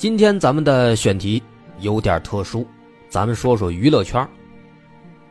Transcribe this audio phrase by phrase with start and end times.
[0.00, 1.42] 今天咱们的选题
[1.80, 2.66] 有点特殊，
[3.10, 4.26] 咱们说说娱乐圈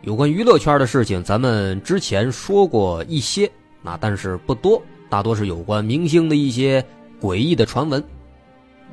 [0.01, 4.79] 有关娱乐圈的事情，咱们之前说过一些，那但是不多，
[5.09, 6.85] 大多是有关明星的一些
[7.19, 8.03] 诡异的传闻。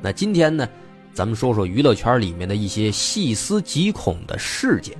[0.01, 0.67] 那今天呢，
[1.13, 4.97] 咱们说说娱乐圈里面的一些细思极恐的事件。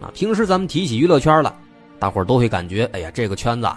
[0.00, 1.54] 啊，平时咱们提起娱乐圈了，
[1.98, 3.68] 大伙儿都会感觉，哎呀，这个圈子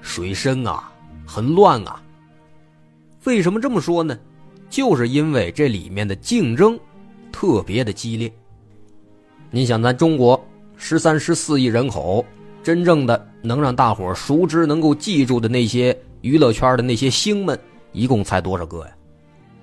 [0.00, 0.88] 水深啊，
[1.26, 2.00] 很乱啊。
[3.24, 4.16] 为什么这么说呢？
[4.68, 6.78] 就是因为这里面的竞争
[7.32, 8.32] 特别的激烈。
[9.50, 10.42] 你想，咱中国
[10.76, 12.24] 十三十四亿人口，
[12.62, 17.58] 真正的能让大伙熟知、能够记住的那些娱乐圈的那些星们，
[17.92, 18.92] 一共才多少个呀？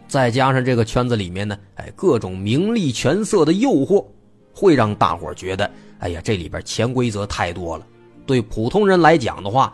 [0.08, 4.06] 再加上这个圈子里面呢，哎，各种名利权色的诱惑，
[4.54, 7.86] 会让大伙觉得，哎呀，这里边潜规则太多了，
[8.26, 9.74] 对普通人来讲的话，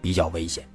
[0.00, 0.66] 比较危险。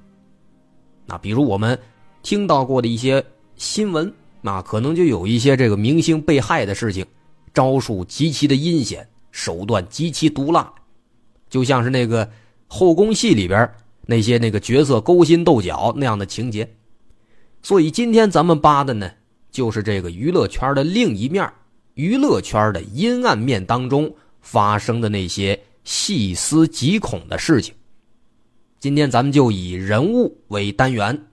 [1.04, 1.78] 那比如我们
[2.22, 3.22] 听到过的一些。
[3.56, 4.12] 新闻
[4.42, 7.04] 那，可能就有一些这个明星被害的事情，
[7.52, 10.72] 招数极其的阴险，手段极其毒辣，
[11.48, 12.30] 就像是那个
[12.66, 13.68] 后宫戏里边
[14.06, 16.70] 那些那个角色勾心斗角那样的情节。
[17.62, 19.10] 所以今天咱们扒的呢，
[19.50, 21.50] 就是这个娱乐圈的另一面，
[21.94, 27.74] 娱乐圈的阴暗面当中发生的那些细思极恐的事情。
[28.78, 31.26] 今天咱们就以人物为单元。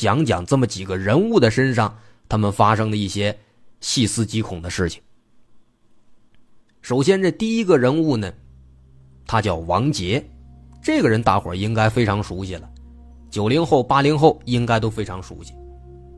[0.00, 1.94] 讲讲这么几个人物的身上，
[2.26, 3.38] 他们发生的一些
[3.82, 5.02] 细思极恐的事情。
[6.80, 8.32] 首先，这第一个人物呢，
[9.26, 10.26] 他叫王杰，
[10.82, 12.66] 这个人大伙应该非常熟悉了。
[13.28, 15.52] 九零后、八零后应该都非常熟悉。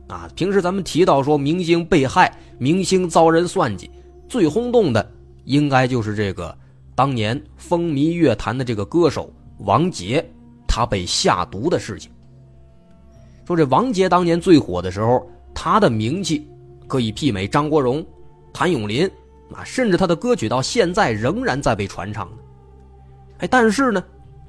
[0.07, 3.91] 啊，平时咱们提到说明星被害、明星遭人算计，
[4.29, 5.11] 最轰动的
[5.43, 6.57] 应该就是这个
[6.95, 10.25] 当年风靡乐坛的这个歌手王杰，
[10.65, 12.09] 他被下毒的事情。
[13.45, 16.47] 说这王杰当年最火的时候，他的名气
[16.87, 18.05] 可以媲美张国荣、
[18.53, 19.09] 谭咏麟
[19.53, 22.29] 啊，甚至他的歌曲到现在仍然在被传唱。
[23.39, 24.03] 哎，但是呢，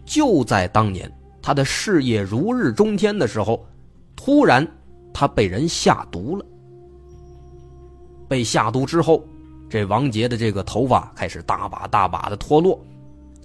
[0.05, 1.11] 就在当年
[1.43, 3.67] 他的事业如日中天的时候，
[4.15, 4.67] 突然
[5.13, 6.45] 他被人下毒了。
[8.29, 9.25] 被下毒之后，
[9.69, 12.81] 这王杰的这个头发开始大把大把的脱落，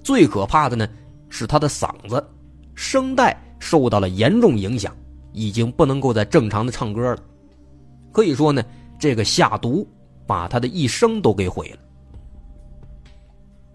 [0.04, 0.88] 最可怕的呢
[1.28, 2.24] 是他的嗓子、
[2.76, 4.96] 声带受到了严重影响。
[5.32, 7.22] 已经不能够再正常的唱歌了，
[8.12, 8.64] 可以说呢，
[8.98, 9.88] 这个下毒
[10.26, 11.78] 把他的一生都给毁了。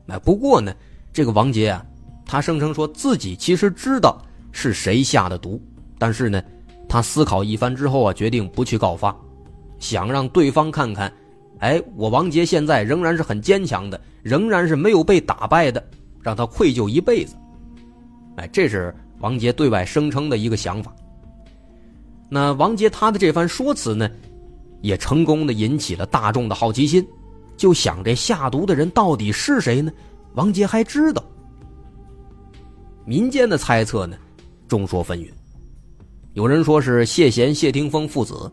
[0.06, 0.74] 那不过呢，
[1.12, 1.84] 这个王杰啊，
[2.26, 4.20] 他声称说自己其实知道
[4.52, 5.60] 是谁下的毒，
[5.98, 6.42] 但是呢，
[6.88, 9.16] 他思考一番之后啊，决定不去告发，
[9.78, 11.12] 想让对方看看，
[11.60, 15.82] 哎，我王杰现在仍然是很坚强的，仍然是没有被打败的，
[16.20, 17.34] 让他愧疚一辈子。
[18.36, 20.94] 哎，这是王杰对外声称的一个想法。
[22.34, 24.10] 那王杰他的这番说辞呢，
[24.80, 27.06] 也成功的引起了大众的好奇心，
[27.56, 29.92] 就想这下毒的人到底是谁呢？
[30.34, 31.22] 王杰还知道。
[33.04, 34.16] 民间的猜测呢，
[34.66, 35.30] 众说纷纭，
[36.32, 38.50] 有人说是谢贤、谢霆锋父子。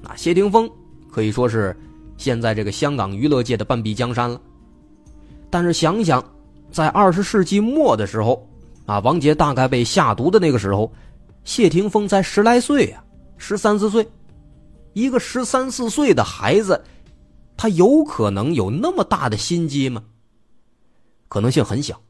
[0.00, 0.70] 那谢霆锋
[1.10, 1.76] 可以说是
[2.16, 4.40] 现在这个香港娱乐界的半壁江山了。
[5.50, 6.24] 但是想想，
[6.70, 8.48] 在二十世纪末的时候，
[8.84, 10.88] 啊，王杰大概被下毒的那个时候。
[11.46, 13.02] 谢霆锋才十来岁呀，
[13.38, 14.06] 十三四岁，
[14.94, 16.82] 一个十三四岁的孩子，
[17.56, 20.02] 他有可能有那么大的心机吗？
[21.28, 22.02] 可能性很小，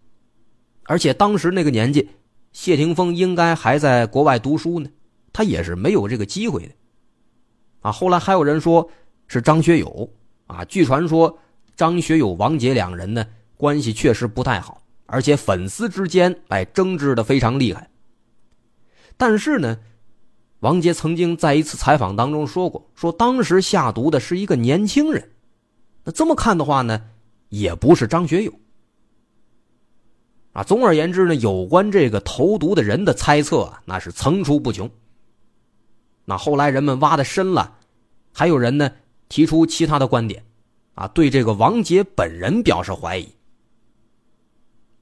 [0.84, 2.08] 而且当时那个年纪，
[2.52, 4.88] 谢霆锋应该还在国外读书呢，
[5.34, 6.72] 他也是没有这个机会的。
[7.82, 8.88] 啊，后来还有人说
[9.28, 10.10] 是张学友，
[10.46, 11.38] 啊，据传说
[11.76, 13.22] 张学友、王杰两人呢
[13.58, 17.86] 关系确实不太好，而且粉丝之间哎争执的非常厉害。
[19.18, 19.78] 但是呢，
[20.60, 25.32] 王杰曾经在一次采访当中说过，说当时下毒的是一个年轻人。
[26.04, 27.02] 那这么看的话呢，
[27.48, 28.52] 也不是张学友。
[30.52, 34.90] 啊，总而言之呢，有关这个投毒的人的猜测啊，那是层出不穷。
[36.24, 37.78] 那后来人们挖的深了，
[38.32, 38.92] 还有人呢
[39.28, 40.44] 提出其他的观点，
[40.94, 43.28] 啊，对这个王杰本人表示怀疑。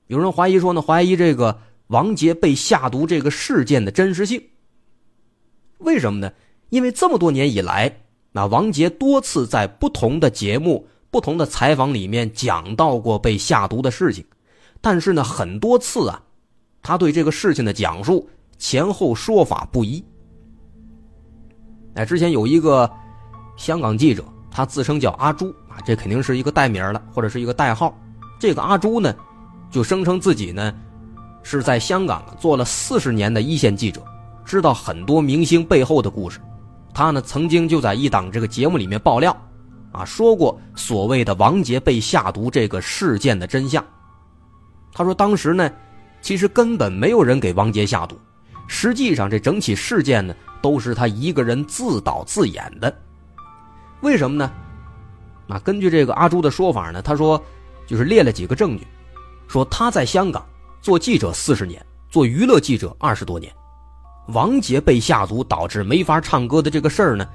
[0.06, 1.58] 有人怀疑说呢，怀疑这个。
[1.88, 4.42] 王杰被下毒这个事件的真实性，
[5.78, 6.32] 为什么呢？
[6.70, 7.94] 因为这么多年以来，
[8.32, 14.24] 那王杰多次在不同的节目、不同的采访里面讲到过被下毒的事情，
[14.80, 16.20] 但是呢，很多次啊，
[16.82, 20.02] 他对这个事情的讲述前后说法不一。
[21.94, 22.90] 哎，之前有一个
[23.56, 27.96] 香港记者，他自称叫阿朱啊，这肯定是一个代名了，或者是一个代号。
[28.40, 29.14] 这个阿朱呢，
[29.70, 30.74] 就声称自己呢。
[31.44, 34.02] 是在香港做了四十年的一线记者，
[34.44, 36.40] 知道很多明星背后的故事。
[36.92, 39.36] 他呢曾经就在一档这个节目里面爆料，
[39.92, 43.84] 啊，说过所谓的王杰被下毒这个事件的真相。
[44.92, 45.70] 他说当时呢，
[46.22, 48.18] 其实根本没有人给王杰下毒，
[48.66, 52.96] 实际上这整起事件呢都是他一个人自导自演的。
[54.00, 54.50] 为什么呢？
[55.46, 57.42] 那根据这个阿朱的说法呢，他说
[57.86, 58.86] 就是列了几个证据，
[59.46, 60.42] 说他在香港。
[60.84, 63.50] 做记者四十年，做娱乐记者二十多年，
[64.26, 67.26] 王杰被下毒导致没法唱歌的这个事儿呢，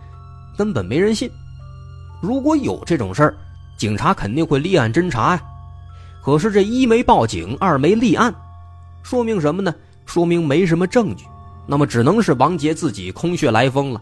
[0.56, 1.28] 根本没人信。
[2.22, 3.36] 如果有这种事儿，
[3.76, 5.42] 警察肯定会立案侦查呀。
[6.24, 8.32] 可是这一没报警，二没立案，
[9.02, 9.74] 说明什么呢？
[10.06, 11.26] 说明没什么证据。
[11.66, 14.00] 那么只能是王杰自己空穴来风了。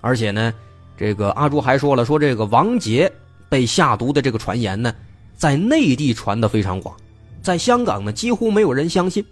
[0.00, 0.54] 而且呢，
[0.96, 3.12] 这个阿朱还说了，说这个王杰
[3.48, 4.94] 被下毒的这个传言呢，
[5.36, 6.94] 在内地传的非常广。
[7.48, 9.24] 在香港呢，几乎没有人相信，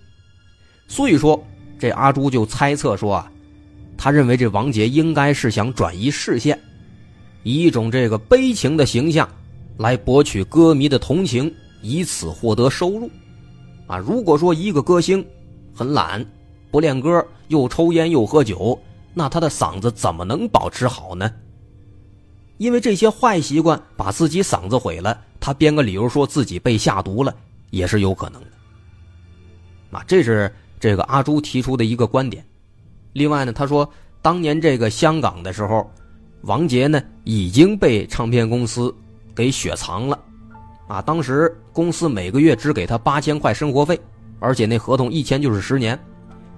[0.88, 1.38] 所以说
[1.78, 3.30] 这阿朱就猜测说啊，
[3.94, 6.58] 他认为这王杰应该是想转移视线，
[7.42, 9.28] 以一种这个悲情的形象
[9.76, 13.10] 来博取歌迷的同情，以此获得收入。
[13.86, 15.22] 啊，如果说一个歌星
[15.74, 16.24] 很懒，
[16.70, 18.80] 不练歌，又抽烟又喝酒，
[19.12, 21.30] 那他的嗓子怎么能保持好呢？
[22.56, 27.36] 因为这些坏习惯把自己嗓子毁了，他编个理由说自己被下毒了。
[27.70, 28.48] 也是有可能的，
[29.90, 32.44] 啊，这是这个阿朱提出的一个观点。
[33.12, 33.88] 另外呢，他说
[34.22, 35.90] 当年这个香港的时候，
[36.42, 38.94] 王杰呢已经被唱片公司
[39.34, 40.18] 给雪藏了，
[40.86, 43.98] 啊，当时公司每个月只给他八千块生活费，
[44.38, 45.98] 而且那合同一签就是十年，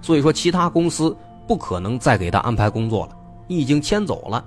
[0.02, 4.44] 所以说其他公司不可能再给他安排工作了，已经迁走了。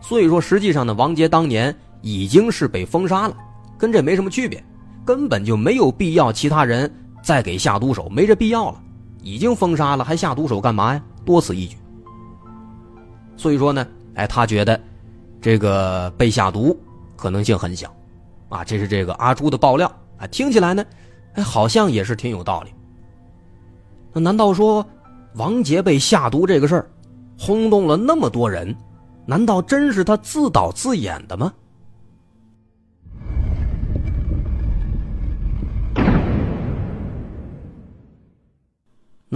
[0.00, 3.36] 所以说实际上呢，王杰当年已经是被封杀了，
[3.78, 4.62] 跟这没什么区别，
[5.06, 8.82] 根本就没有必要其他人再给下毒手，没这必要了。
[9.22, 11.02] 已经封杀了，还下毒手干嘛呀？
[11.24, 11.76] 多此一举。
[13.36, 14.78] 所以说呢，哎，他觉得
[15.40, 16.76] 这个被下毒
[17.16, 17.94] 可能性很小，
[18.48, 20.84] 啊，这是这个阿朱的爆料啊，听起来呢，
[21.34, 22.70] 哎，好像也是挺有道理。
[24.12, 24.84] 那难道说
[25.34, 26.90] 王杰被下毒这个事儿
[27.38, 28.74] 轰动了那么多人？
[29.26, 31.52] 难道真是他自导自演的吗？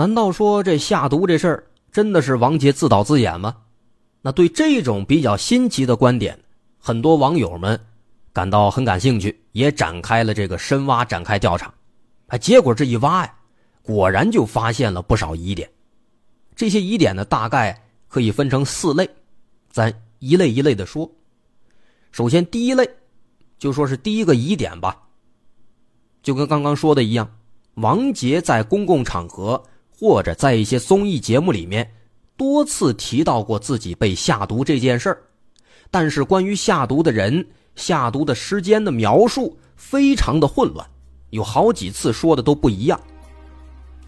[0.01, 3.55] 难道说这下毒这事儿真的是王杰自导自演吗？
[4.23, 6.41] 那对这种比较新奇的观点，
[6.79, 7.79] 很多网友们
[8.33, 11.71] 感到很感兴趣，也展开了这个深挖，展开调查。
[12.29, 13.35] 哎，结果这一挖呀，
[13.83, 15.71] 果然就发现了不少疑点。
[16.57, 17.79] 这些疑点呢，大概
[18.09, 19.07] 可以分成四类，
[19.71, 21.13] 咱一类一类的说。
[22.11, 22.89] 首先，第一类，
[23.59, 24.97] 就说是第一个疑点吧，
[26.23, 27.31] 就跟刚刚说的一样，
[27.75, 29.63] 王杰在公共场合。
[30.01, 31.87] 或者在一些综艺节目里面
[32.35, 35.21] 多次提到过自己被下毒这件事儿，
[35.91, 40.89] 但是关于下毒的人、下毒的时间的描述非常的混乱，
[41.29, 42.99] 有好几次说的都不一样。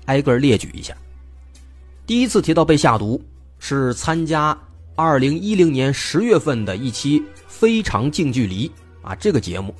[0.07, 0.97] 挨个列举一下。
[2.07, 3.23] 第一次提到被下毒
[3.59, 4.59] 是参加
[4.97, 8.67] 二零一零年十月份的一期《非常近距离》
[9.07, 9.75] 啊，这个节目，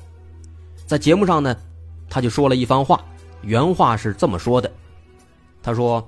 [0.85, 1.57] 在节目上呢，
[2.07, 3.03] 他就说了一番话，
[3.41, 4.71] 原话是这么说的。
[5.63, 6.05] 他说：“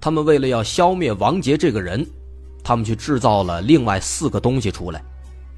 [0.00, 2.04] 他们为了要消灭王杰这个人，
[2.64, 5.00] 他们去制造了另外四个东西出来，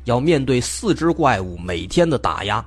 [0.04, 2.62] 要面对四只怪物每天的打压，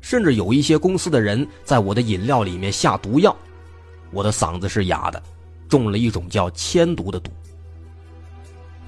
[0.00, 3.36] 甚至有一些公司的人在我的饮料里面下毒药，
[4.10, 5.22] 我的嗓子是哑的，
[5.68, 7.30] 中了一种叫铅毒的毒。”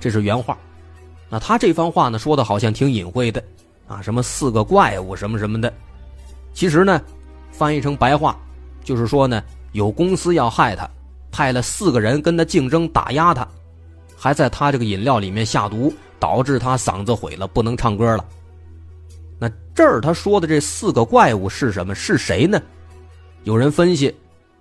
[0.01, 0.57] 这是原话。
[1.29, 3.45] 那他这番话呢，说的好像挺隐晦的，
[3.87, 5.71] 啊，什么四个怪物什么什么的，
[6.55, 7.03] 其实呢，
[7.53, 8.35] 翻译成白话，
[8.83, 9.45] 就是说呢。
[9.79, 10.91] 有公司要害他，
[11.31, 13.47] 派了四个人跟他竞争打压他，
[14.17, 18.25] 还在他这个饮料里面下毒，导致他嗓子毁了，不能唱歌了。
[19.39, 21.95] 那这儿他说的这四个怪物是什么？
[21.95, 22.61] 是谁呢？
[23.45, 24.13] 有人分析，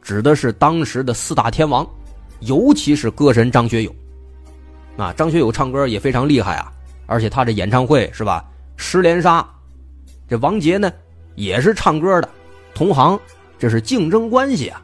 [0.03, 1.85] 指的是当时的四大天王，
[2.41, 3.95] 尤其是歌神张学友。
[4.97, 6.71] 啊，张学友唱歌也非常厉害啊，
[7.07, 8.45] 而且他这演唱会是吧，
[8.75, 9.43] 十连杀。
[10.29, 10.93] 这王杰呢，
[11.33, 12.29] 也是唱歌的，
[12.75, 13.19] 同行，
[13.57, 14.79] 这是竞争关系啊。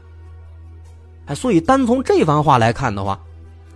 [1.25, 3.20] 哎，所以单从这番话来看的话，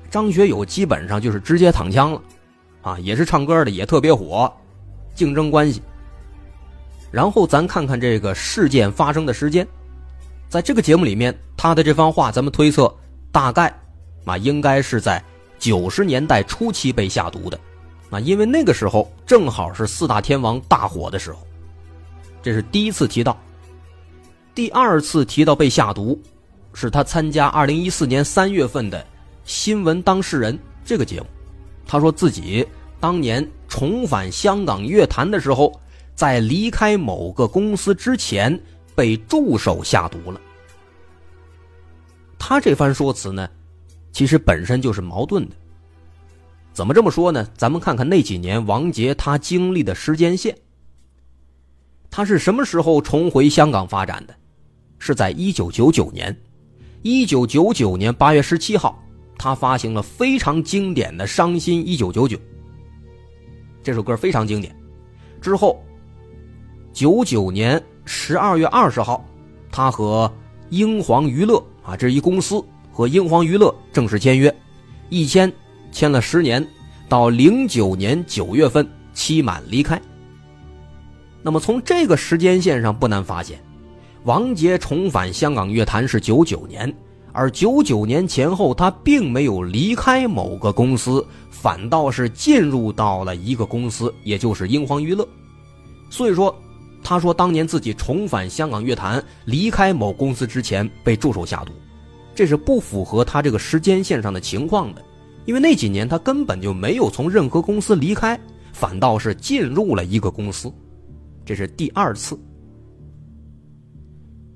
[0.09, 2.21] 张学友基本上就是直接躺枪了，
[2.81, 4.51] 啊，也是唱歌的，也特别火，
[5.15, 5.81] 竞争关系。
[7.09, 9.65] 然后咱看看这个事件发生的时间，
[10.49, 12.93] 在这个节目里面，他的这番话，咱们推测
[13.31, 13.73] 大概
[14.25, 15.23] 啊，应该是在
[15.57, 17.57] 九十年代初期被下毒的，
[18.09, 21.39] 啊，因为那个时候正好是四大天王大火的时候，
[22.43, 23.37] 这是第一次提到。
[24.53, 26.19] 第二次提到被下毒。
[26.79, 29.01] 是他参加二零一四年三月份的
[29.43, 30.55] 《新闻当事人》
[30.85, 31.25] 这个节目，
[31.87, 32.63] 他说自己
[32.99, 35.73] 当年重返香港乐坛的时候，
[36.13, 38.61] 在离开某个公司之前
[38.93, 40.39] 被助手下毒了。
[42.37, 43.49] 他这番说辞呢，
[44.11, 45.55] 其实本身就是矛盾的。
[46.73, 47.49] 怎么这么说呢？
[47.57, 50.55] 咱们看看那几年王杰他经历的时间线。
[52.11, 54.35] 他是什么时候重回香港发展的？
[54.99, 56.39] 是在一九九九年。
[57.09, 59.01] 一九九九年八月十七号，
[59.37, 62.35] 他发行了非常经典的《伤心一九九九》。
[63.81, 64.77] 这首歌非常经典。
[65.39, 65.81] 之后，
[66.91, 69.25] 九九年十二月二十号，
[69.71, 70.29] 他和
[70.69, 72.61] 英皇娱乐啊，这是一公司，
[72.91, 74.53] 和英皇娱乐正式签约，
[75.07, 75.49] 一签
[75.93, 76.67] 签了十年，
[77.07, 79.97] 到零九年九月份期满离开。
[81.41, 83.57] 那么从这个时间线上，不难发现。
[84.23, 86.93] 王杰重返香港乐坛是九九年，
[87.31, 95.27] 而九九年前后，他并没有离开某个公司，反倒是进入到了一个公司，也就是英皇娱乐。
[96.09, 96.53] 所以说，
[97.03, 101.71] 他说当年自己重返香港乐坛，离开某公司之前被助手下毒，
[102.35, 105.01] 这是不符合他这个时间线上的情况的，
[105.45, 108.37] 因为那几年他根本就没有从任何公司离开，
[108.73, 110.69] 反倒是进入了一个公司，
[111.45, 112.37] 这是第二次。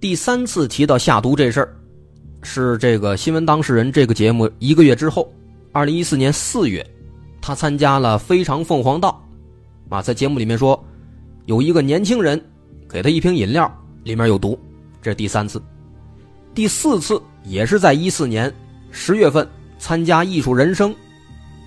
[0.01, 1.77] 第三次提到下毒这事儿，
[2.41, 5.31] 是这个新闻当事人这个节目一个月之后，
[5.71, 6.83] 二零一四年四月，
[7.39, 9.23] 他参加了《非常凤凰道》，
[9.95, 10.83] 啊，在节目里面说，
[11.45, 12.43] 有一个年轻人
[12.89, 13.71] 给他一瓶饮料，
[14.03, 14.57] 里面有毒，
[15.03, 15.61] 这是第三次。
[16.55, 18.51] 第四次也是在一四年
[18.89, 20.89] 十月份参加《艺术人生》，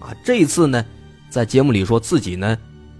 [0.04, 0.84] 啊，这次呢，
[1.30, 2.58] 在节目里说自己呢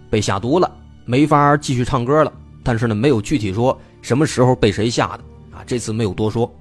[0.09, 0.73] 被下毒了，
[1.05, 2.33] 没法继续唱歌了。
[2.63, 5.25] 但是呢，没有具体说什么时候被谁下的
[5.57, 6.55] 啊，这次没有多说。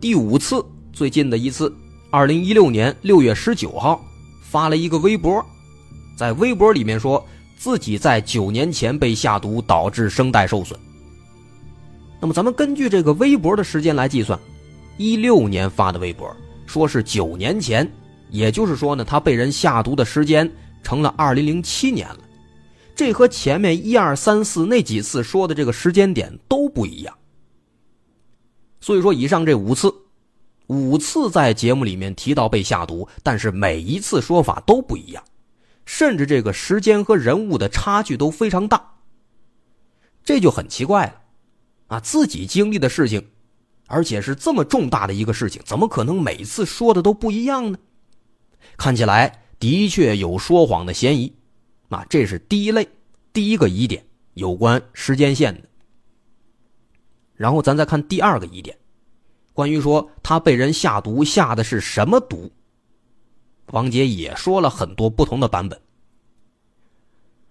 [0.00, 0.64] 第五次，
[0.94, 1.70] 最近的一次，
[2.10, 4.02] 二零一六年六月十九号，
[4.40, 5.44] 发了一个微博，
[6.16, 7.22] 在微博里面说
[7.58, 10.80] 自己在九年前被下毒，导致声带受损。
[12.18, 14.40] 那么咱们根据这个微博的时间来计算，
[14.96, 17.86] 一六年发的微博，说是九年前，
[18.30, 20.50] 也就是说呢，他被人下毒的时间
[20.82, 22.20] 成了二零零七年了，
[22.98, 27.16] 这和前面一二三四那几次说的这个时间点都不一样。
[28.80, 29.94] 所以说，以上这五次，
[30.66, 35.22] 五次在节目里面提到被下毒，但是每一次说法都不一样，
[35.86, 38.94] 甚至这个时间和人物的差距都非常大，
[40.24, 41.14] 这就很奇怪了。
[41.86, 43.24] 啊，自己经历的事情，
[43.86, 47.78] 而且是这么重大的一个事情，怎么可能每次说的都不一样呢？
[48.76, 51.37] 看起来的确有说谎的嫌疑。
[51.88, 52.88] 啊，这是第一类，
[53.32, 54.04] 第一个疑点，
[54.34, 55.62] 有关时间线的。
[57.34, 58.76] 然后咱再看第二个疑点，
[59.52, 62.50] 关于说他被人下毒，下的是什么毒？
[63.72, 65.80] 王杰也说了很多不同的版本。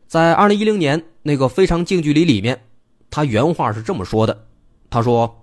[0.08, 2.62] 在二零一零年那个非常近距离里面。
[3.10, 4.48] 他原话是这么说的
[4.91, 5.34] ：“他说，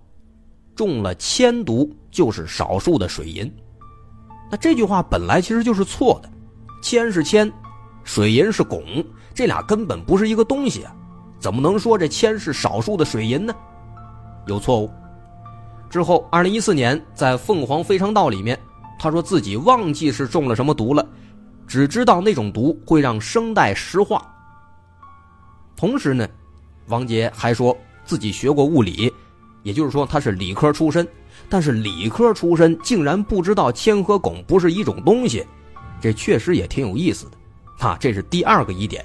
[0.76, 3.50] 中了铅毒就是少数的水银。
[4.50, 6.30] 那这句话本来其实就是错的，
[6.82, 7.50] 铅是铅，
[8.04, 10.94] 水银是汞，这俩根本不是一个东西啊！
[11.40, 13.54] 怎么能说这铅是少数的水银呢？
[14.46, 14.90] 有错误。
[15.90, 18.58] 之后，二零一四年在《凤凰非常道》里面，
[18.98, 21.06] 他说自己忘记是中了什么毒了，
[21.66, 24.22] 只知道那种毒会让声带石化。
[25.74, 26.28] 同时呢。”
[26.88, 29.10] 王杰还说自己学过物理，
[29.62, 31.08] 也就是说他是理科出身，
[31.48, 35.46] 但是理科出身竟然不知道铅和汞不是一种东西，
[35.98, 37.32] 这确实也挺有意思的。
[37.78, 39.04] 啊，这是第二个疑点，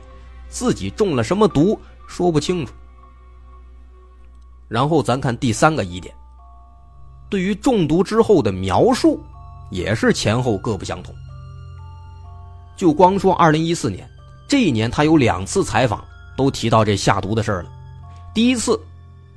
[0.49, 2.73] 自己中了什么毒说不清楚。
[4.67, 6.13] 然后咱看第三个疑点，
[7.29, 9.21] 对于中毒之后的描述，
[9.71, 11.13] 也是前后各不相同。
[12.77, 14.09] 就光说二零一四年
[14.47, 16.03] 这一年，他有两次采访。
[16.37, 17.65] 都提到这下毒的事了。
[18.33, 18.79] 第一次，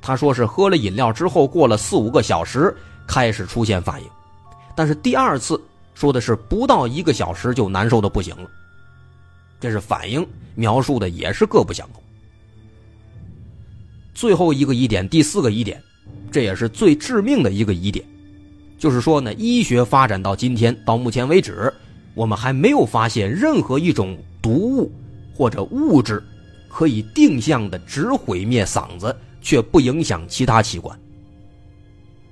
[0.01, 2.73] 他说是喝了饮料之后，过了四五个小时
[3.05, 4.07] 开始出现反应，
[4.73, 5.61] 但是第二次
[5.93, 8.49] 说的是不到一个小时就难受的不行了。
[9.63, 12.03] 这是反应描述的也是各不相同。
[14.13, 15.81] 最后一个疑点，第四个疑点，
[16.29, 18.05] 这也是最致命的一个疑点，
[18.77, 21.73] 就是说呢，医学发展到今天到目前为止，
[22.13, 24.91] 我们还没有发现任何一种毒物
[25.33, 26.21] 或者物质。
[26.67, 30.99] 可以定向的只毁灭嗓子，却不影响其他器官。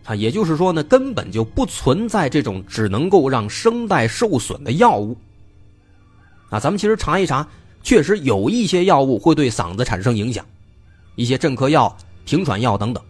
[0.03, 5.15] 啊，也就是说呢，根本就不存在这种只能够让声带受损的药物。
[6.51, 7.47] 啊，咱们其实查一查，
[7.81, 10.45] 确实有一些药物会对嗓子产生影响，
[11.15, 13.03] 一些镇咳药、平喘药等等，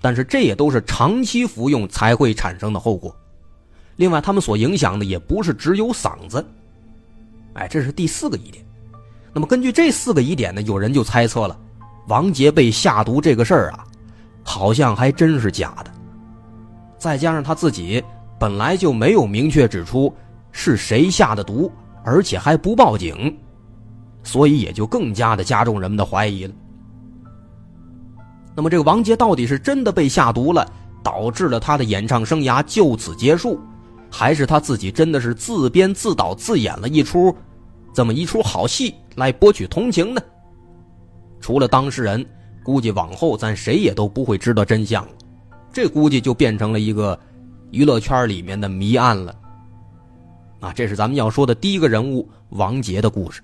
[0.00, 3.14] 但是这也都是长期服用才会产生的后果。
[3.96, 6.44] 另外，他们所影响的也不是只有嗓子。
[7.54, 8.64] 哎，这是第四个疑点。
[9.32, 11.58] 那么根据这四个疑点呢，有人就猜测了，
[12.08, 13.84] 王杰被下毒这个事儿啊，
[14.42, 15.90] 好像还真是假的。
[16.98, 18.02] 再加上他自己
[18.40, 20.12] 本来就没有明确指出
[20.50, 21.70] 是谁下的毒，
[22.10, 23.38] 而且还不报警，
[24.22, 26.54] 所以也就更加的加重人们的怀疑了。
[28.56, 30.66] 那么这个王杰到底是真的被下毒了，
[31.04, 33.60] 导致了他的演唱生涯就此结束，
[34.10, 37.36] 还是他自己真的是自编自导自演了一出？
[37.92, 40.22] 这么一出好戏来博取同情呢？
[41.40, 42.24] 除了当事人，
[42.64, 45.10] 估计往后咱谁也都不会知道真相了。
[45.70, 47.18] 这估计就变成了一个
[47.70, 49.34] 娱乐圈里面的谜案了。
[50.60, 53.42] 啊，这是咱们要说的第一个人物王杰的故事。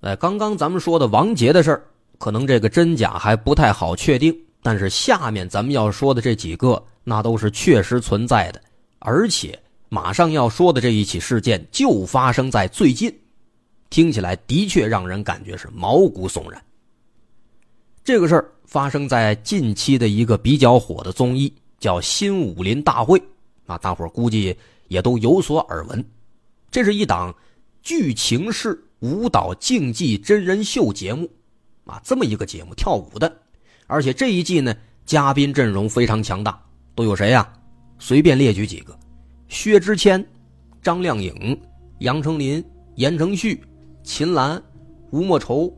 [0.00, 1.82] 哎，刚刚咱们说的王杰的事儿，
[2.18, 4.34] 可能这个真假还不太好确定。
[4.62, 8.62] 但是下面咱们要说的这几个，那都是确实存在的，
[9.00, 13.12] 而且马上要说的这一起事件就发生在最近，
[13.90, 16.62] 听起来的确让人感觉是毛骨悚然。
[18.04, 21.50] 这个事儿发生在近期的一个比较火的综艺，
[21.80, 23.18] 叫《新武林大会》，
[23.66, 24.54] 啊，大伙估计
[24.88, 26.04] 也都有所耳闻。
[26.70, 27.34] 这是一档
[27.82, 31.26] 剧情式舞蹈竞技真人秀节目，
[31.86, 33.34] 啊，这么一个节目，跳舞的。
[33.86, 34.76] 而且这一季呢，
[35.06, 36.62] 嘉宾阵容非常强大，
[36.94, 37.50] 都有谁呀？
[37.98, 38.94] 随便列举几个：
[39.48, 40.22] 薛之谦、
[40.82, 41.58] 张靓颖、
[42.00, 42.62] 杨丞琳、
[42.96, 43.64] 言承旭、
[44.02, 44.62] 秦岚、
[45.10, 45.74] 吴莫愁、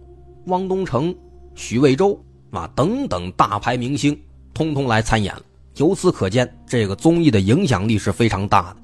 [0.47, 1.15] 汪东城、
[1.55, 4.19] 许魏洲啊等等大牌明星，
[4.53, 5.43] 通通来参演了。
[5.77, 8.77] 由此可见，这个综艺的影响力是非常大的。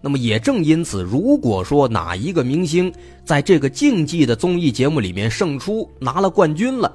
[0.00, 2.92] 那么也正因此，如果说哪一个明星
[3.24, 6.90] 在这个竞技的综艺节目里面胜出，拿了冠军了，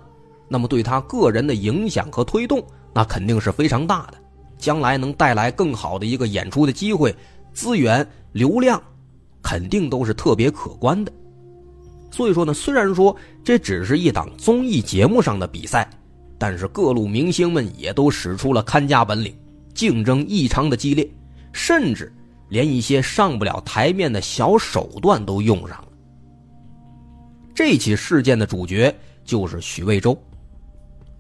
[0.50, 4.18] 那么对他个人的影响和推动，那肯定是非常大的。
[4.58, 7.16] 将来能带来更好的一个演出的机会、
[7.54, 8.82] 资源、流量，
[9.44, 11.12] 肯定都是特别可观的。
[12.16, 15.90] 所以说呢，虽然说这只是一档综艺节目上的比赛，
[16.38, 19.36] 但是各路明星们也都使出了看家本领，
[19.74, 21.06] 竞争异常的激烈，
[21.52, 22.10] 甚至。
[22.48, 25.88] 连一些上不了台面的小手段都用上了。
[27.56, 30.16] 这起事件的主角就是许魏洲。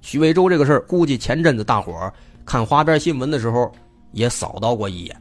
[0.02, 2.14] 许魏洲这个事儿，估计前阵子大伙儿
[2.46, 3.72] 看花边新闻的时候
[4.12, 5.20] 也扫到过一眼。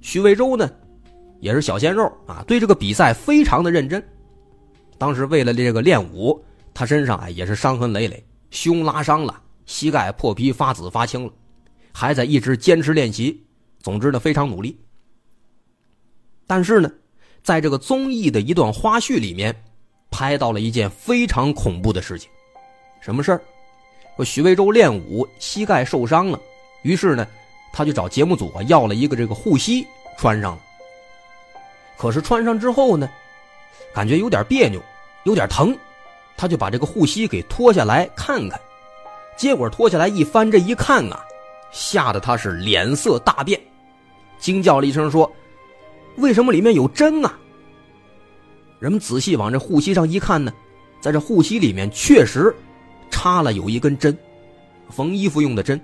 [0.00, 0.68] 许魏洲呢，
[1.38, 4.02] 也是小鲜肉啊，对这个比赛非常的认真。
[4.98, 11.32] 当时为了这个练武，他身上啊也是伤痕累累，胸拉伤了，膝盖破皮发紫发青了，
[11.92, 13.44] 还在一直坚持练习。
[13.80, 14.78] 总之呢，非常努力。
[16.46, 16.90] 但是呢，
[17.42, 19.54] 在这个综艺的一段花絮里面，
[20.10, 22.28] 拍到了一件非常恐怖的事情。
[23.00, 23.40] 什么事儿？
[24.16, 26.40] 说许魏洲练武膝盖受伤了，
[26.82, 27.24] 于是呢，
[27.72, 29.86] 他就找节目组啊要了一个这个护膝
[30.18, 30.62] 穿上了。
[31.96, 33.08] 可是穿上之后呢，
[33.98, 34.80] 感觉有点别扭，
[35.24, 35.76] 有点疼，
[36.36, 38.60] 他就把这个护膝给脱下来看看。
[39.36, 41.20] 结果脱下来一翻，这一看啊。
[41.72, 43.60] 吓得他是脸色大变，
[44.38, 45.28] 惊叫了一声说
[46.18, 47.36] ：“为什么里面有针啊？”
[48.78, 50.52] 人们仔细往这护膝上一看呢，
[51.00, 52.54] 在这护膝里面确实
[53.10, 54.16] 插了有一根针，
[54.90, 55.80] 缝衣服用的针。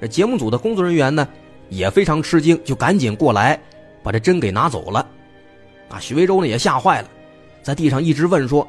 [0.00, 1.28] 这节目组的工作人员呢
[1.68, 3.62] 也非常吃惊，就赶紧过来
[4.02, 5.08] 把这针给拿走了。
[5.90, 7.08] 啊，许魏洲呢也吓坏了，
[7.62, 8.66] 在地上一直问说：“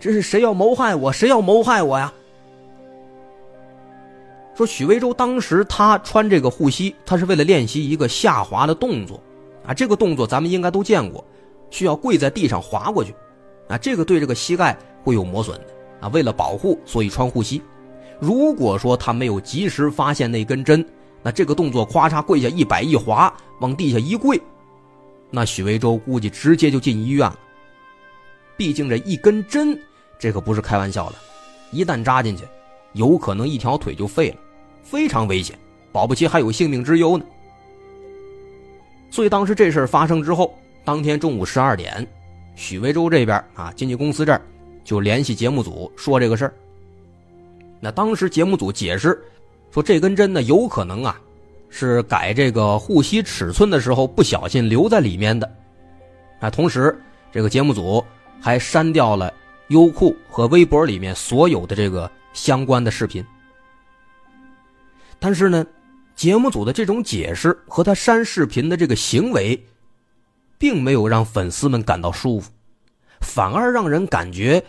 [0.00, 1.12] 这是谁要谋害我？
[1.12, 2.12] 谁要谋害我呀？”
[4.56, 9.22] 说许魏洲当时他穿这个护膝，他是为了练习一个下滑的动作，
[9.66, 11.24] 啊，这个动作咱们应该都见过，
[11.70, 13.14] 需要跪在地上滑过去，
[13.68, 15.66] 啊，这个对这个膝盖会有磨损的，
[16.00, 17.62] 啊，为了保护，所以穿护膝。
[18.20, 20.84] 如果说他没有及时发现那根针，
[21.22, 24.40] 那这个动作咵嚓跪下一摆一滑，往地下一跪，
[25.32, 27.38] 那许魏洲估计直接就进医院了。
[28.56, 29.76] 毕竟这一根针，
[30.18, 31.16] 这可不是开玩笑的，
[31.72, 32.44] 一旦扎进去。
[32.92, 34.36] 有可能一条腿就废了，
[34.82, 35.58] 非常危险，
[35.90, 37.24] 保不齐还有性命之忧呢。
[39.10, 42.06] 所以当时这事发生之后，当天中午十二点，
[42.54, 44.42] 许魏洲这边啊，经纪公司这儿
[44.84, 46.54] 就联系节目组说这个事儿。
[47.80, 49.18] 那当时节目组解释
[49.70, 51.18] 说，这根针呢有可能啊
[51.72, 55.52] 是改这个护膝尺寸的时候不小心留在里面的。
[56.38, 56.96] 啊，同时
[57.32, 58.04] 这个节目组
[58.40, 59.34] 还删掉了
[59.68, 62.08] 优酷和微博里面所有的这个。
[62.34, 63.22] 相关的视频，
[65.18, 65.66] 但是呢，
[66.16, 69.62] 节目组的这种解释和他删视频的这个行为，
[70.56, 72.50] 并没有让粉丝们感到舒服，
[73.20, 74.64] 反而让人感觉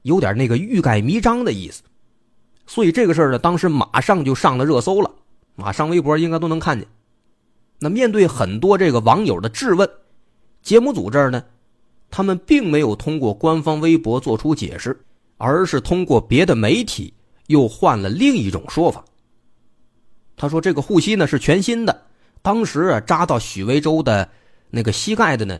[0.00, 1.82] 有点那个欲盖弥彰的意思。
[2.66, 5.10] 所以这个事儿呢，当时马上就上了热搜了，
[5.54, 6.86] 马上微博应该都能看见。
[7.78, 9.88] 那面对很多这个网友的质问，
[10.62, 11.44] 节目组这儿呢，
[12.10, 15.00] 他们并没有通过官方微博做出解释。
[15.36, 17.12] 而是通过别的媒体
[17.48, 19.04] 又换了另一种说法。
[20.36, 22.06] 他说：“这个护膝呢是全新的，
[22.40, 24.30] 当时扎到许魏洲的
[24.70, 25.58] 那个膝盖的呢，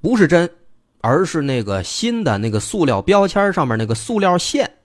[0.00, 0.50] 不是针，
[1.02, 4.78] 而是那个新的那个塑料标签上面那个塑料线。”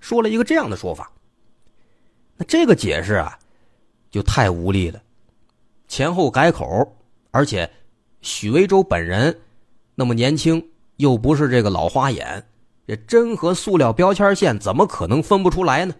[0.00, 1.12] 说了一个这样的说法。
[2.36, 3.38] 那这个解释啊，
[4.10, 5.00] 就太无力了，
[5.86, 6.66] 前后改口，
[7.30, 7.70] 而且
[8.20, 9.36] 许魏洲本人
[9.94, 10.64] 那么年轻，
[10.96, 12.44] 又不是这个老花眼。
[12.86, 15.94] 这针和塑料标签线怎么可能分不出来呢？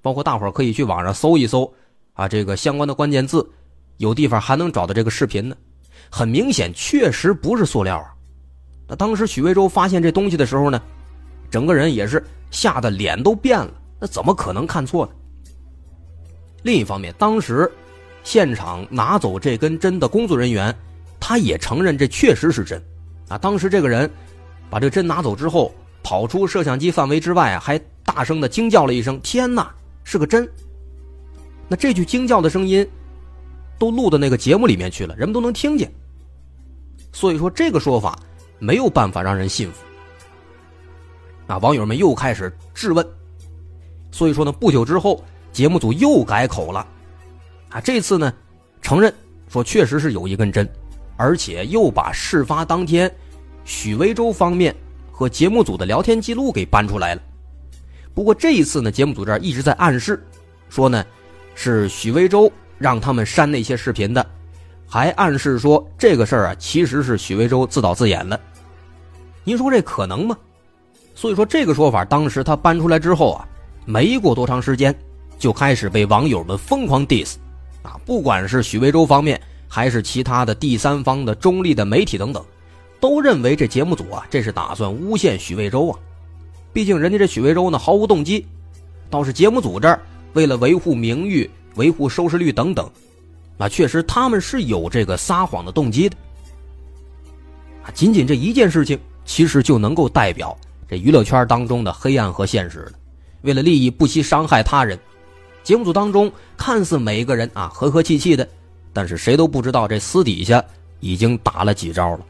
[0.00, 1.70] 包括大伙可以去网上搜一搜，
[2.14, 3.46] 啊，这个相关的关键字，
[3.98, 5.54] 有地方还能找到这个视频呢。
[6.10, 8.14] 很明显，确实不是塑料啊。
[8.88, 10.80] 那当时许魏洲发现这东西的时候呢，
[11.50, 13.81] 整个人也是吓得脸都变了。
[14.02, 15.12] 那怎么可能看错呢？
[16.64, 17.70] 另一方面，当时
[18.24, 20.76] 现场拿走这根针的工作人员，
[21.20, 22.82] 他也承认这确实是针。
[23.28, 24.10] 啊，当时这个人。
[24.70, 25.70] 把这针拿走之后，
[26.02, 29.70] 跑出摄像机范围之外，还大声的惊叫了一声：“天哪，
[30.02, 30.48] 是个针！”
[31.68, 32.88] 那这句惊叫的声音，
[33.78, 35.92] 都录到那个节目里面去了，人们都能听见。
[37.12, 38.18] 所以说，这个说法
[38.58, 39.84] 没有办法让人信服。
[41.48, 43.06] 啊，网友们又开始质问。
[44.12, 45.20] 所以说呢，不久之后，
[45.50, 46.86] 节目组又改口了，
[47.70, 48.32] 啊，这次呢，
[48.80, 49.12] 承认
[49.48, 50.68] 说确实是有一根针，
[51.16, 53.12] 而且又把事发当天。
[53.64, 54.74] 许魏洲方面
[55.10, 57.22] 和节目组的聊天记录给搬出来了。
[58.12, 60.22] 不过这一次呢，节目组这儿一直在暗示，
[60.68, 61.04] 说呢
[61.54, 64.24] 是许魏洲让他们删那些视频的，
[64.86, 68.38] 还暗示说这个事儿啊其实是许魏洲自导自演的。
[69.44, 70.36] 您说这可能吗？
[71.14, 73.48] 所以说这个说法当时他搬出来之后啊，
[73.84, 74.94] 没过多长时间，
[75.38, 77.36] 就开始被网友们疯狂 diss，
[77.82, 79.40] 啊，不管是许魏洲方面。
[79.74, 82.44] 还是其他的第三方的中立的媒体等等，
[83.00, 85.98] 都认为这节目组啊，这是打算诬陷许魏洲啊。
[86.74, 88.46] 毕竟人家这许魏洲呢毫无动机，
[89.08, 89.98] 倒是节目组这儿
[90.34, 92.86] 为了维护名誉、维护收视率等等，
[93.56, 96.16] 啊，确实他们是有这个撒谎的动机的。
[97.82, 100.54] 啊，仅仅这一件事情，其实就能够代表
[100.86, 102.92] 这娱乐圈当中的黑暗和现实了。
[103.42, 104.98] 为了利益不惜伤害他人，
[105.62, 108.48] 节目组当中看似每一个人啊和和气气的。
[108.92, 110.62] 但是谁都不知道，这私底下
[111.00, 112.26] 已经打了几招了。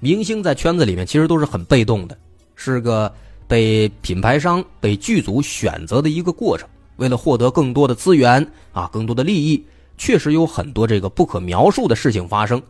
[0.00, 2.18] 明星在圈子里面其实都是很被动的，
[2.56, 3.12] 是个
[3.46, 6.68] 被品牌商、被剧组选择的一个过程。
[6.96, 9.64] 为了获得更多的资源啊，更多的利益，
[9.96, 12.60] 确实有很多这个不可描述的事情发生，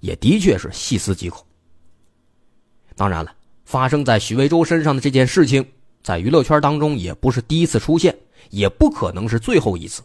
[0.00, 1.44] 也的确是细思极恐。
[2.96, 3.32] 当然了，
[3.64, 5.64] 发生在许魏洲身上的这件事情，
[6.02, 8.16] 在娱乐圈当中也不是第一次出现，
[8.50, 10.02] 也不可能是最后一次。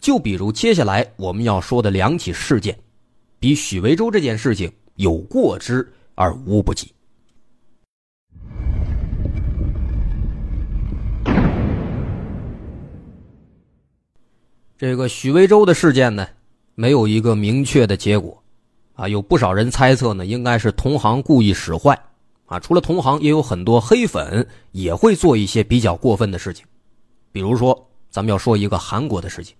[0.00, 2.78] 就比如接下来我们要说的两起事件，
[3.38, 6.92] 比许维洲这件事情有过之而无不及。
[14.78, 16.26] 这个许维洲的事件呢，
[16.76, 18.40] 没有一个明确的结果，
[18.94, 22.00] 啊，有不少人猜测呢，应该是同行故意使坏，
[22.48, 26.64] 啊，除了同行，也有很多黑粉也会做一些比较过分的事情，
[27.30, 29.54] 比如说，咱们要说一个韩国的事情。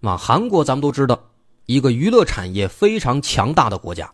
[0.00, 1.18] 那韩国咱们都知道，
[1.64, 4.12] 一个娱乐产业非常强大的国家，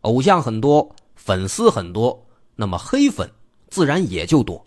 [0.00, 2.26] 偶像很多，粉丝很多，
[2.56, 3.30] 那么黑粉
[3.68, 4.66] 自然也就多。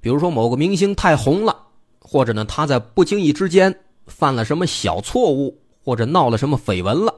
[0.00, 1.56] 比如说某个明星太红了，
[2.00, 7.14] 或者呢他在不经意之间犯了什么小错误，或者闹了什么绯闻了，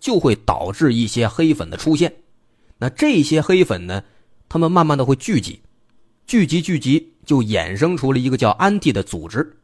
[0.00, 2.12] 就会导致一些黑粉的出现。
[2.82, 4.02] 那这些黑粉呢，
[4.48, 5.62] 他们慢慢的会聚集，
[6.26, 9.56] 聚集聚集，就衍生出了一个叫安迪的组织。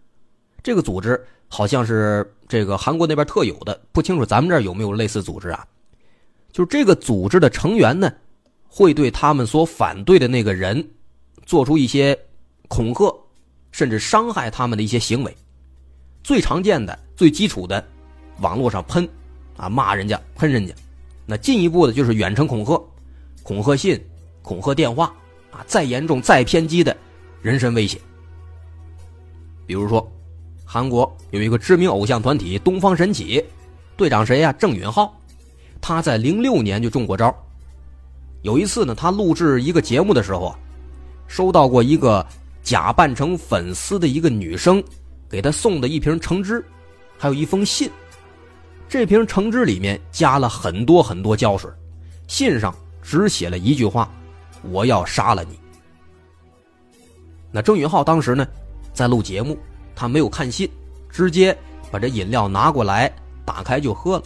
[0.62, 1.20] 这个组织。
[1.50, 5.66] 好像是这个韩国那边特有的，不清楚咱们这儿有没有类似组织啊？
[6.52, 8.12] 就是这个组织的成员呢，
[8.68, 10.86] 会对他们所反对的那个人，
[11.46, 12.14] 做出一些
[12.68, 13.18] 恐吓，
[13.72, 15.34] 甚至伤害他们的一些行为。
[16.22, 17.82] 最常见的、最基础的，
[18.40, 19.08] 网络上喷，
[19.56, 20.74] 啊骂人家、喷人家。
[21.24, 22.78] 那进一步的就是远程恐吓、
[23.42, 24.00] 恐吓信、
[24.42, 25.12] 恐吓电话，
[25.50, 26.96] 啊再严重、再偏激的
[27.42, 27.98] 人身威胁，
[29.66, 30.06] 比如说。
[30.70, 33.42] 韩国有一个知名偶像团体东方神起，
[33.96, 34.52] 队长谁呀？
[34.52, 35.18] 郑允浩，
[35.80, 37.34] 他在零六年就中过招。
[38.42, 40.58] 有一次呢，他录制一个节目的时候啊，
[41.26, 42.26] 收到过一个
[42.62, 44.84] 假扮成粉丝的一个女生
[45.26, 46.62] 给他送的一瓶橙汁，
[47.16, 47.90] 还有一封信。
[48.90, 51.70] 这瓶橙汁里面加了很多很多胶水，
[52.26, 52.74] 信上
[53.08, 54.06] 只写了一句话
[54.70, 55.58] ：“我要杀了你。”
[57.50, 58.46] 那郑允浩当时呢，
[58.92, 59.58] 在录节目。
[59.96, 60.70] 他没有看信，
[61.08, 61.56] 直接
[61.90, 63.10] 把这饮料拿过来，
[63.44, 64.22] 打开就喝了。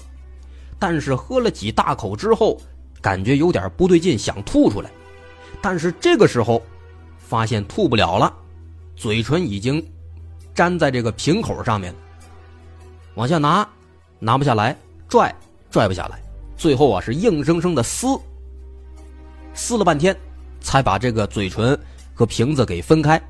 [0.78, 2.60] 但是喝了几大口之后，
[3.00, 4.90] 感觉有点不对劲，想吐出来。
[5.62, 6.60] 但是这个时候，
[7.16, 8.34] 发现吐不了了，
[8.96, 9.82] 嘴唇已经
[10.56, 11.94] 粘在这个瓶口上面
[13.14, 13.66] 往下拿，
[14.18, 14.76] 拿不下来，
[15.08, 15.34] 拽，
[15.70, 16.20] 拽不下来，
[16.54, 18.08] 最后啊是硬生生的撕，
[19.54, 20.16] 撕了半天，
[20.60, 21.78] 才把这个嘴唇
[22.14, 23.20] 和瓶子给分开。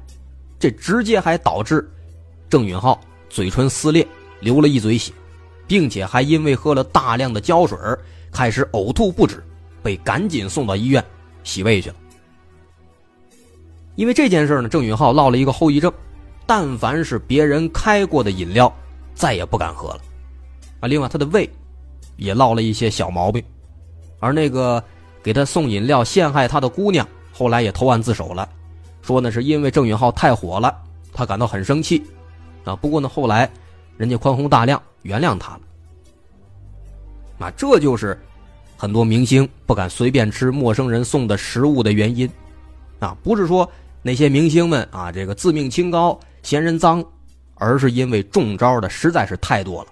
[0.58, 1.88] 这直接还导致。
[2.48, 4.06] 郑允浩嘴唇撕裂，
[4.40, 5.12] 流了一嘴血，
[5.66, 7.78] 并且还因为喝了大量的胶水
[8.30, 9.42] 开始呕吐不止，
[9.82, 11.04] 被赶紧送到医院
[11.42, 11.96] 洗胃去了。
[13.94, 15.92] 因为这件事呢，郑允浩落了一个后遗症，
[16.46, 18.72] 但凡是别人开过的饮料，
[19.14, 20.00] 再也不敢喝了。
[20.80, 21.48] 啊，另外他的胃
[22.16, 23.42] 也落了一些小毛病，
[24.20, 24.82] 而那个
[25.22, 28.48] 给他送饮料陷害他的姑娘，后来也投案自首了，
[29.00, 30.76] 说呢是因为郑允浩太火了，
[31.12, 32.02] 他感到很生气。
[32.64, 33.50] 啊，不过呢，后来，
[33.96, 35.60] 人家宽宏大量原谅他了。
[37.38, 38.16] 啊，这就是
[38.76, 42.30] 很多明星不敢随便吃陌生人送的食物的原因。
[43.00, 43.68] 啊，不是说
[44.00, 47.04] 那些明星们啊这个自命清高、嫌人脏，
[47.56, 49.88] 而是因为中招的实在是太多了。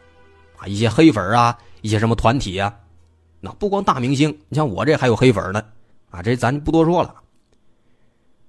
[0.59, 2.73] 啊，一些黑粉啊，一些什么团体啊，
[3.40, 5.62] 那不光大明星，你像我这还有黑粉呢。
[6.11, 7.14] 啊，这咱不多说了。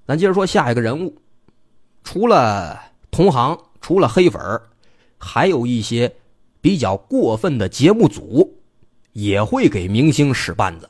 [0.06, 1.16] 咱接着说下一个人物，
[2.04, 3.58] 除了同行。
[3.84, 4.40] 除了黑粉
[5.18, 6.16] 还有一些
[6.62, 8.62] 比较过分的节目组
[9.14, 10.88] 也会给明星使绊子。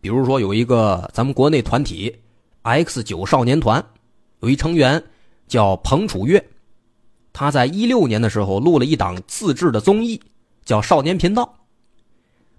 [0.00, 2.12] 比如说有一个咱们国内团体
[2.62, 3.82] X 九少年团，
[4.40, 5.00] 有一成员
[5.46, 6.44] 叫彭楚月，
[7.32, 10.20] 他在一六年的时候录了一档自制的综艺，
[10.64, 11.44] 叫《少年频道》。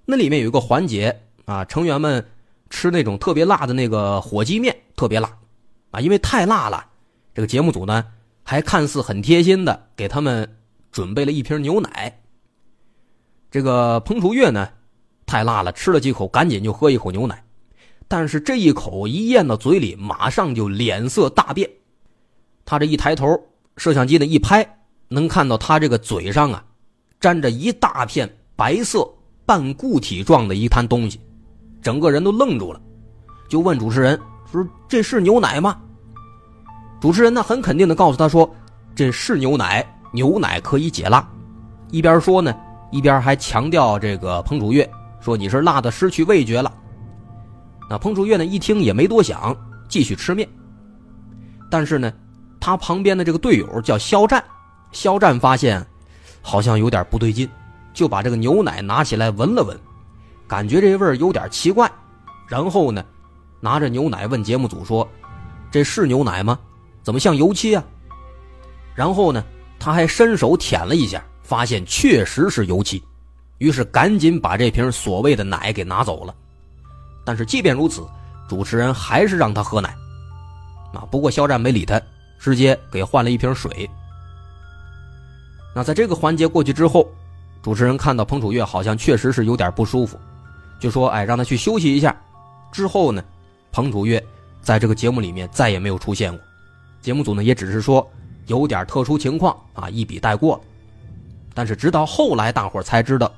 [0.09, 2.25] 那里面有一个环节啊，成员们
[2.69, 5.37] 吃那种特别辣的那个火鸡面，特别辣
[5.91, 6.85] 啊，因为太辣了，
[7.33, 8.05] 这个节目组呢
[8.41, 10.57] 还看似很贴心的给他们
[10.91, 12.21] 准备了一瓶牛奶。
[13.51, 14.69] 这个彭楚月呢。
[15.29, 17.43] 太辣了，吃了几口，赶紧就喝一口牛奶，
[18.07, 21.69] 但是这一口一咽到嘴里，马上就脸色大变。
[22.63, 23.37] 他这一抬头，
[23.75, 26.63] 摄像机呢一拍，能看到他这个嘴上啊，
[27.19, 29.05] 沾着一大片白色
[29.47, 31.19] 半固体状的一滩东西，
[31.81, 32.79] 整个人都愣住了，
[33.47, 34.19] 就问主持人
[34.51, 35.77] 说：“这是牛奶吗？”
[36.99, 38.47] 主持人呢很肯定的告诉他说
[38.93, 41.25] ：“这是牛奶，牛奶可以解辣。”
[41.89, 42.53] 一边说呢，
[42.91, 44.87] 一边还强调这个彭楚月。
[45.19, 46.71] 说你是辣的失去味觉了。
[47.89, 48.45] 那彭楚月呢？
[48.45, 49.55] 一听也没多想，
[49.87, 50.47] 继续吃面。
[51.71, 52.13] 但是呢，
[52.59, 54.43] 他旁边的这个队友叫肖战，
[54.91, 55.85] 肖战发现
[56.41, 57.49] 好像有点不对劲，
[57.97, 59.75] 就把这个牛奶拿起来闻了闻，
[60.47, 61.91] 感觉这味儿有点奇怪。
[62.47, 63.03] 然后呢，
[63.59, 65.09] 拿着牛奶问节目组说
[65.71, 66.59] ：“这是牛奶吗？
[67.01, 67.83] 怎么像油漆啊？”
[68.93, 69.43] 然后呢，
[69.79, 73.03] 他还伸手舔了一下，发现确实是油漆。
[73.57, 76.35] 于是赶紧把这瓶所谓的奶给拿走了，
[77.25, 78.05] 但是即便如此，
[78.47, 79.89] 主持人还是让他喝奶。
[80.93, 81.99] 啊，不过肖战没理他，
[82.37, 83.89] 直接给换了一瓶水。
[85.73, 87.09] 那在这个环节过去之后，
[87.67, 90.17] 主持人看到彭楚月好像确实是有点不舒服，
[90.79, 92.15] 就说：“哎，让他去休息一下。”
[92.71, 93.21] 之后呢，
[93.73, 94.25] 彭楚月
[94.61, 96.41] 在这个节目里面再也没有出现过，
[97.01, 98.09] 节目组呢也只是说
[98.45, 100.63] 有点特殊情况啊，一笔带过。
[101.53, 103.29] 但是直到后来，大伙才知道。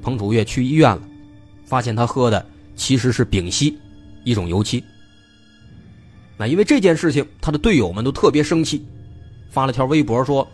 [0.00, 1.02] 彭楚月去医院了，
[1.66, 2.42] 发现他喝的
[2.74, 3.78] 其实是丙烯，
[4.24, 4.82] 一种油漆。
[6.38, 8.86] 那因为这件事情，他的队友们都特别生气，
[9.50, 10.48] 发了条微博说：“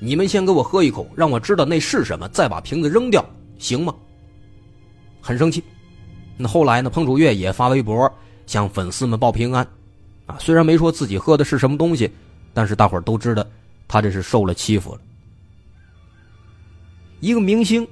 [0.00, 3.24] 你们先给我喝一口，让我知道那是什么，再把瓶子扔掉，
[3.58, 3.94] 行吗？”
[5.20, 5.62] 很生气。
[6.36, 6.90] 那后来呢？
[6.90, 8.12] 彭楚月也发微博
[8.46, 9.66] 向粉丝们报平安，
[10.26, 12.10] 啊，虽然没说自己喝的是什么东西，
[12.52, 13.44] 但是大伙都知道
[13.88, 15.00] 他这是受了欺负了。
[17.20, 17.86] 一个明星。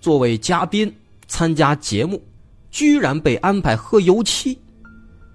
[0.00, 0.94] 作为嘉宾
[1.26, 2.22] 参加节目，
[2.70, 4.58] 居然被安排喝油漆，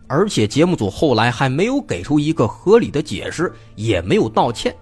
[0.08, 4.76] 而且节目组后来还没有给出一个合理的解释，也没有道歉。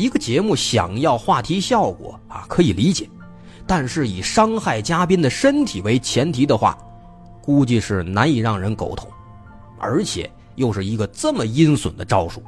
[0.00, 3.06] 一个节目想要话题效果啊，可以理解，
[3.66, 6.78] 但是以伤害嘉宾的身体为前提的话，
[7.42, 9.06] 估计是难以让人苟同，
[9.78, 12.42] 而且又是一个这么阴损的招数。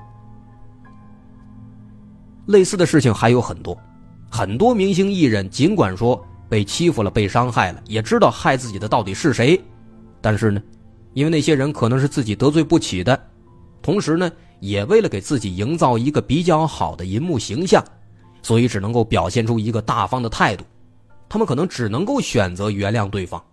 [2.47, 3.77] 类似的事情还有很多。
[4.31, 9.62] 很多明星艺人尽管说被欺负了、被伤害了，也知道害自己的到底是谁，
[10.23, 10.62] 但是呢，
[11.12, 13.23] 因为那些人可能是自己得罪不起的，
[13.83, 17.85] 同时呢，也为了给自己营造一个比较好的银幕形象，
[18.42, 20.64] 所以只能够表现出一个大方的态度，
[21.29, 23.44] 他们可能只能够选择原谅对方。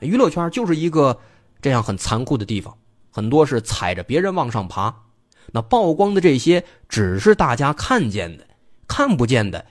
[0.00, 1.18] 娱乐圈就是一个
[1.62, 2.76] 这样很残酷的地方，
[3.10, 4.94] 很多是踩着别人往上爬，
[5.52, 8.46] 那曝光的这些只是大家看见的。
[8.86, 9.64] 看不见的，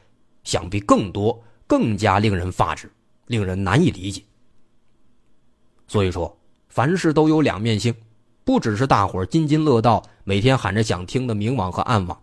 [0.43, 2.91] 想必更多，更加令人发指，
[3.27, 4.23] 令人难以理解。
[5.87, 6.35] 所以说，
[6.69, 7.93] 凡事都有两面性，
[8.45, 12.21] 不只是大伙津津乐道，每天喊着想听的明网和暗网，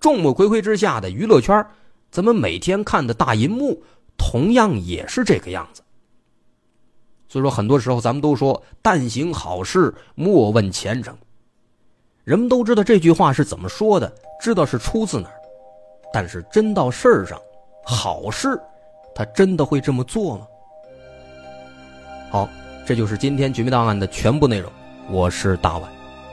[0.00, 1.64] 众目睽睽之下的娱乐圈，
[2.10, 3.80] 咱们每天看的大银幕，
[4.18, 5.80] 同样也是这个样子。
[7.28, 11.16] 所以说，很多时候咱们都说“但行好事，莫问前程”，
[12.24, 15.34] 人们都知道这句话是怎么说的，知道是出自哪儿。
[16.12, 17.40] 但是真到事儿上，
[17.84, 18.60] 好事，
[19.14, 20.46] 他真的会这么做吗？
[22.32, 22.48] 好，
[22.84, 24.70] 这就是今天绝密档案的全部内容。
[25.12, 25.82] 我是大碗，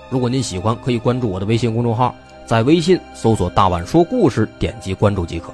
[0.10, 2.16] 如果您喜欢，可以关注我的微信公众号，
[2.46, 5.54] 在微信搜索“大碗说故事”，点击关注即可。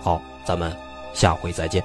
[0.00, 0.74] 好，咱们
[1.12, 1.84] 下回再见。